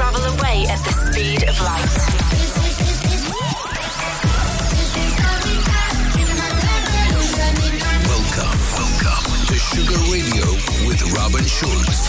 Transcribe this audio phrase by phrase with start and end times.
[0.00, 1.84] Travel away at the speed of light.
[8.08, 10.46] Welcome, welcome to Sugar Radio
[10.88, 12.08] with Robin Schulz.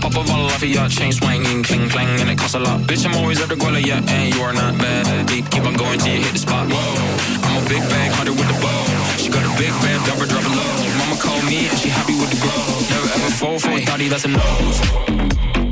[0.00, 2.80] Pop a bottle off of your chain swinging, cling clang, and it costs a lot.
[2.80, 5.26] Bitch, I'm always at the guala, yeah, and you are not bad.
[5.26, 6.66] Deep, keep on going till you hit the spot.
[6.68, 8.84] Whoa, I'm a big bag hunter with the bow.
[9.18, 9.70] She got a big
[10.04, 10.72] drop her, drop low.
[10.98, 12.64] Mama called me and she happy with the grow.
[12.90, 15.69] Never ever fall for a thotty, that's a no.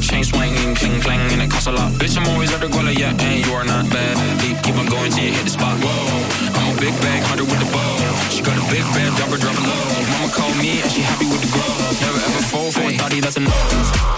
[0.00, 1.92] Chain swinging, cling clang, and it costs a lot.
[1.92, 4.14] Bitch, I'm always at the guala, yeah, and you are not bad.
[4.40, 5.76] Deep, keep on going till you hit the spot.
[5.82, 7.96] Whoa, I'm a big bag hunter with the bow.
[8.30, 9.88] She got a big band, drop her, drop it low.
[10.12, 11.66] Mama called me and she happy with the grow.
[12.04, 14.17] Never ever fall for a thotty, that's a no.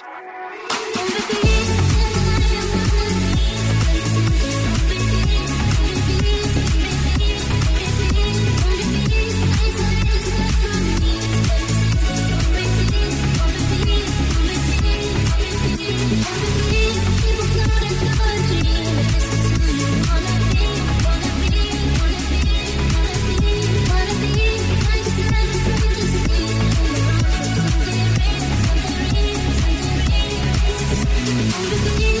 [31.51, 32.20] Hot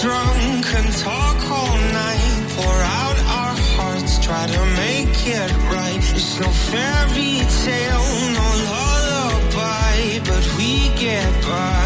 [0.00, 2.44] drunk and talk all night.
[2.56, 6.02] Pour out our hearts, try to make it right.
[6.16, 7.34] It's no fairy
[7.64, 8.08] tale,
[8.38, 9.96] no lullaby,
[10.28, 11.77] but we get by.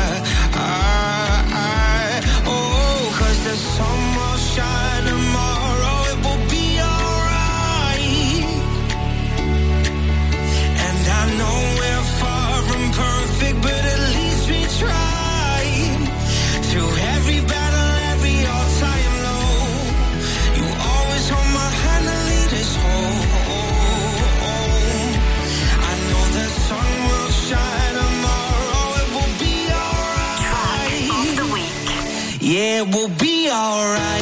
[33.52, 34.21] alright.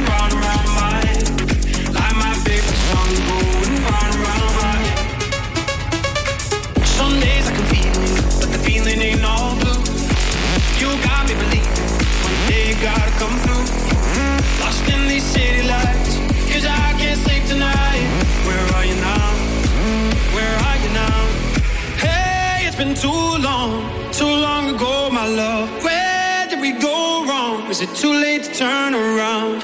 [28.01, 29.63] too late to turn around.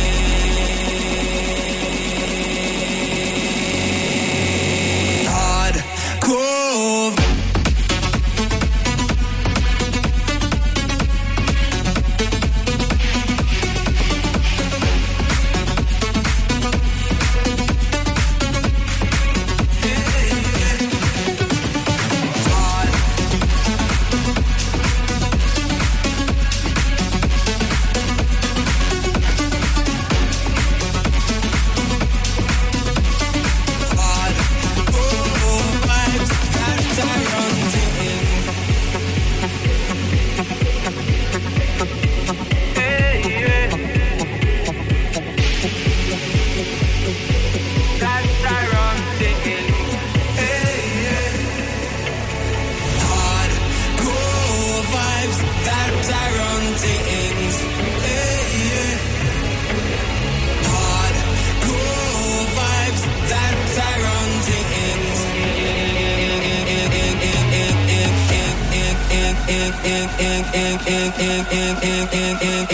[71.21, 72.70] Hardcore.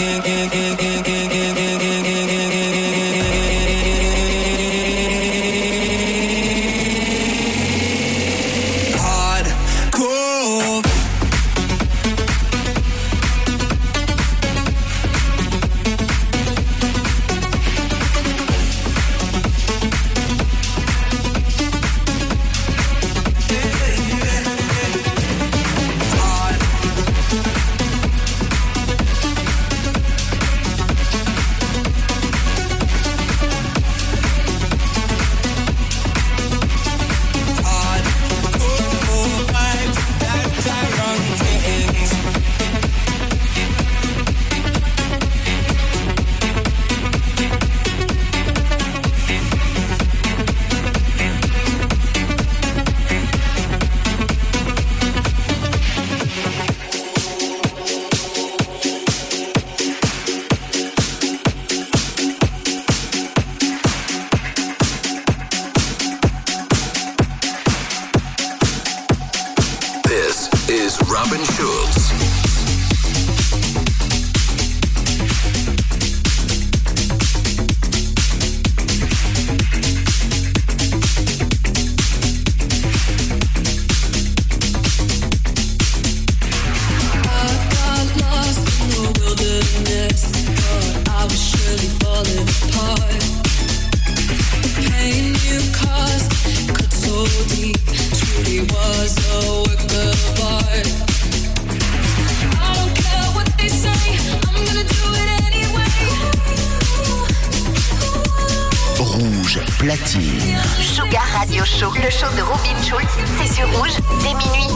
[108.98, 110.58] Rouge platine.
[110.80, 114.68] Sugar Radio Show, le show de Robin Schulz, c'est sur rouge dès minuit.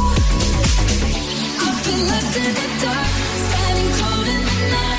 [3.48, 4.92] Standing cold in the night.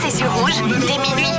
[0.00, 1.32] C'est sur Rouge dès minuit.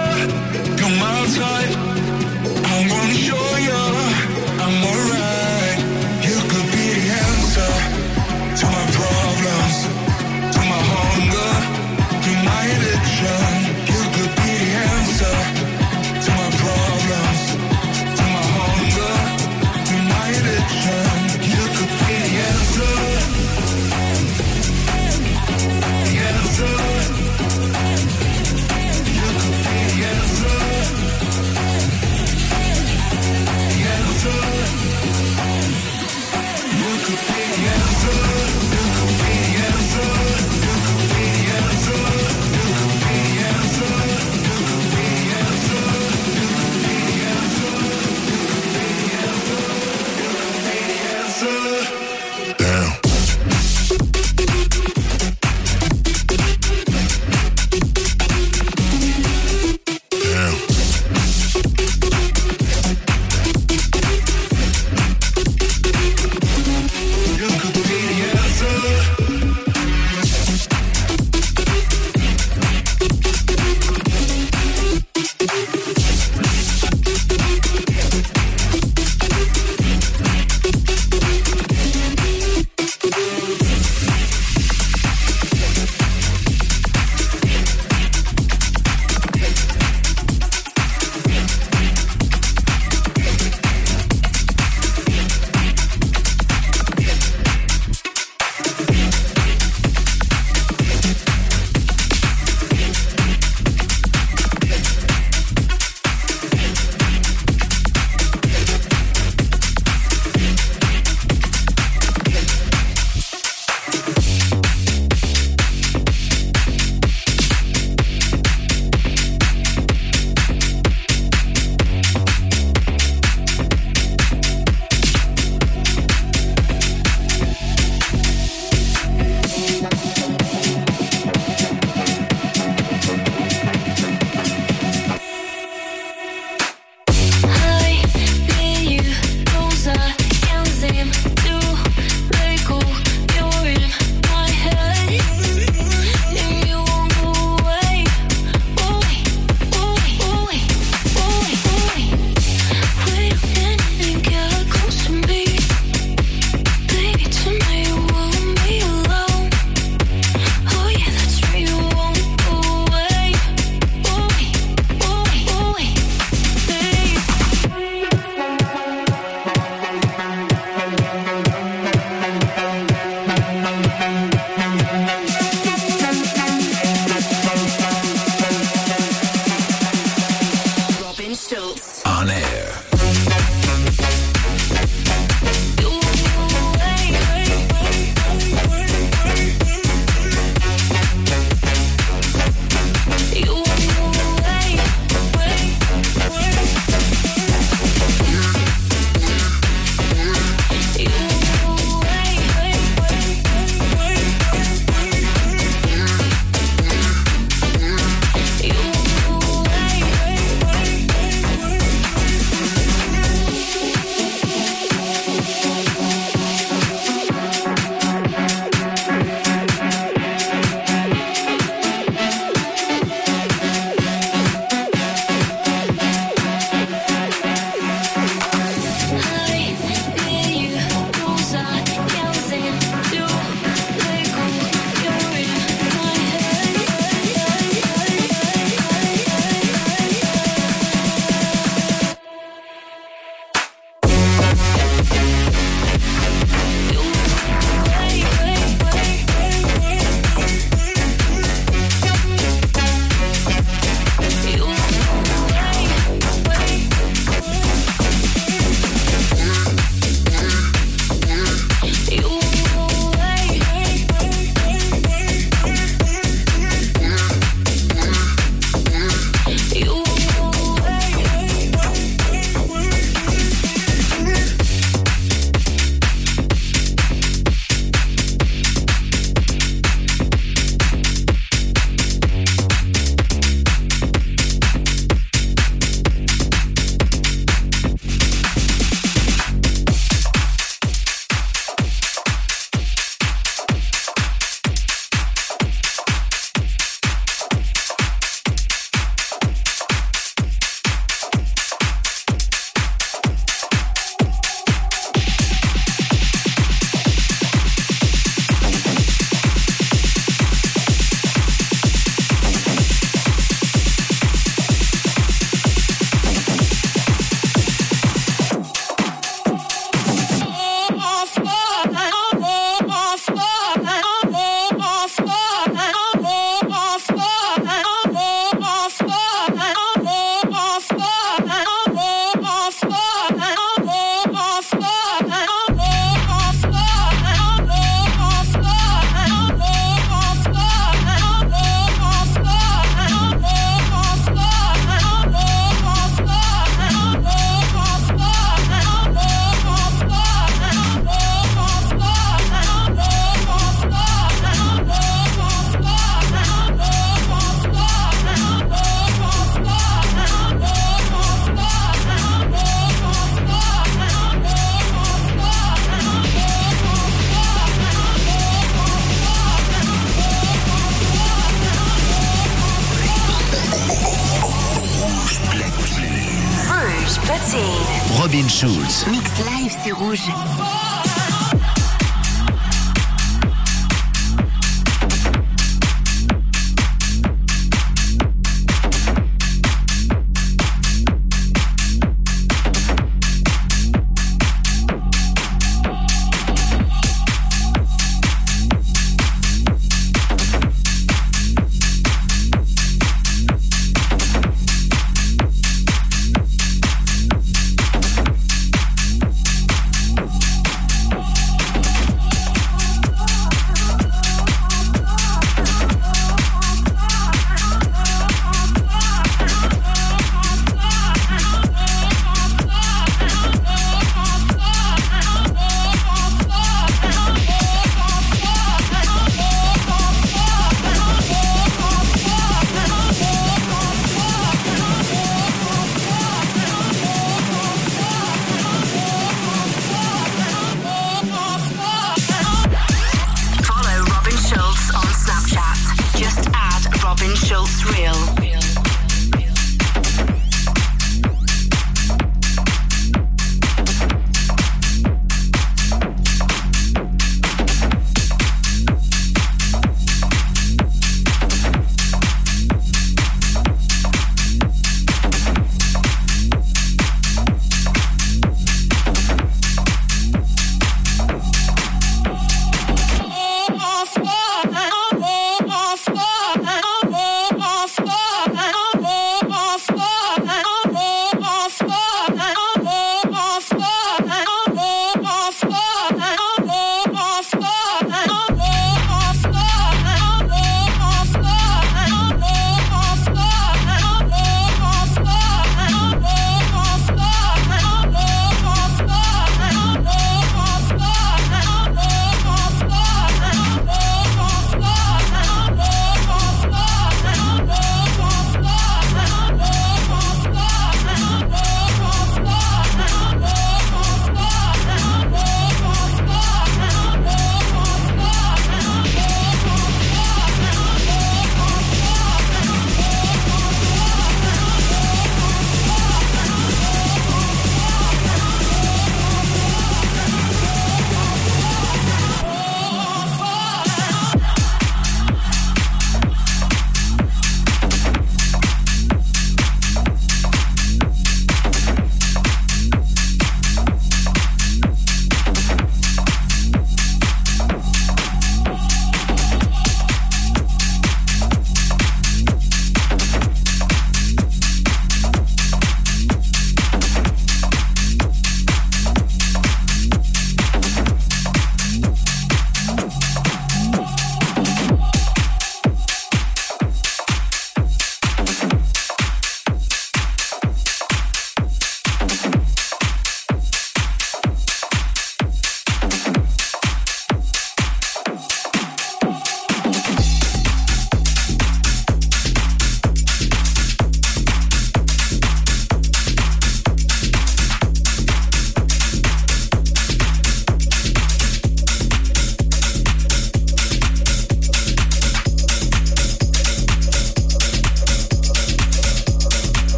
[379.84, 380.83] 西红柿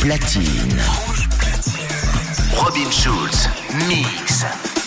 [0.00, 0.82] Platine.
[2.56, 3.48] Robin Schulz,
[3.88, 4.77] mix.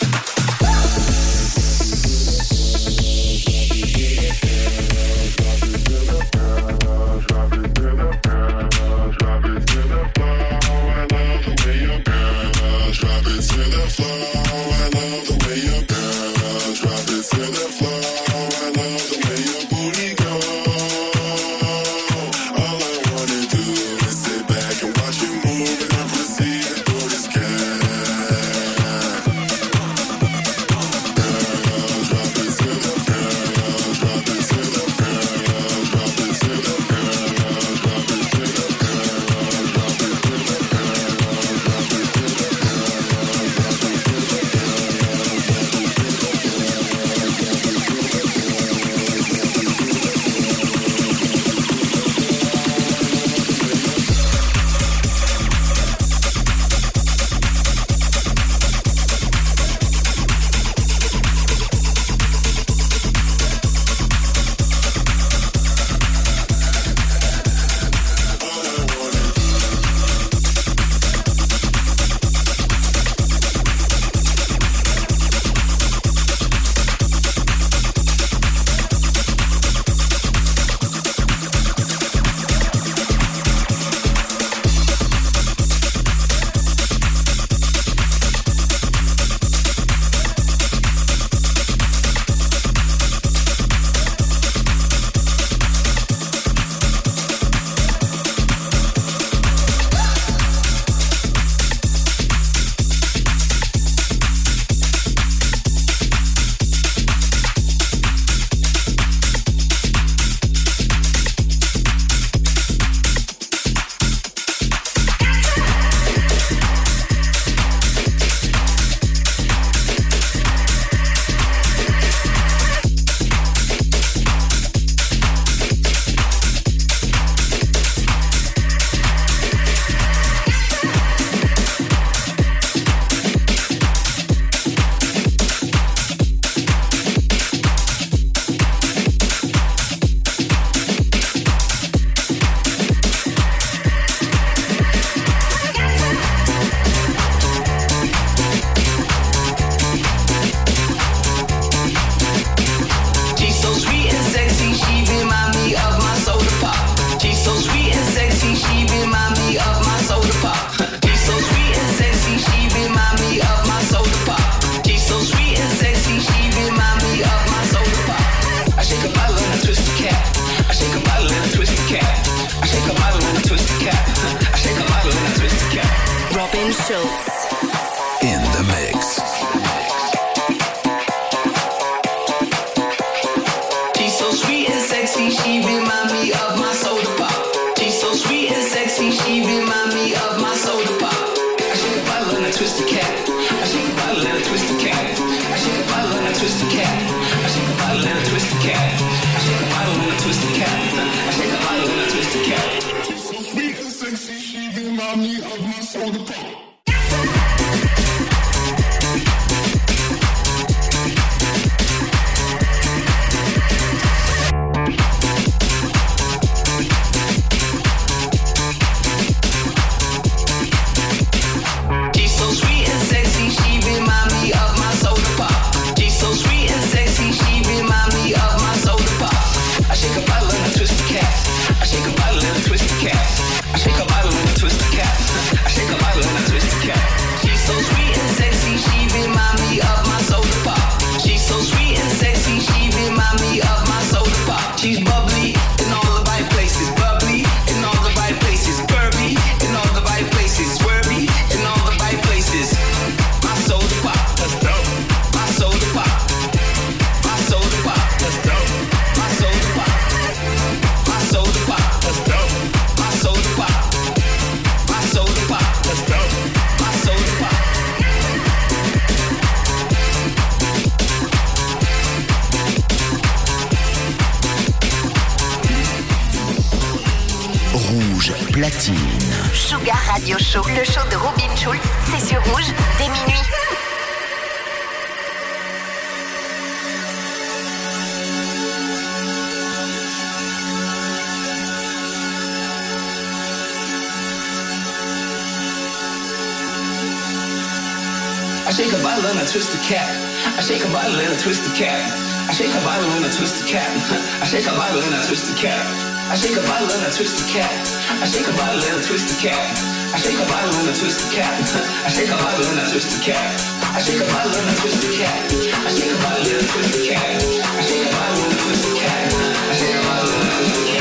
[305.61, 305.85] cat.
[306.25, 307.69] I shake a bottle and I twist the cap.
[308.17, 309.61] I shake a bottle and I twist the cap.
[310.09, 311.53] I shake a bottle and I twist the cap.
[312.01, 313.45] I shake a bottle and I twist the cap.
[313.93, 315.37] I shake a bottle and I twist the cap.
[315.85, 317.37] I shake a bottle and I twist the cap.
[317.77, 319.29] I shake a bottle and I twist the cap.
[319.69, 320.97] I shake a bottle and I twist the cat.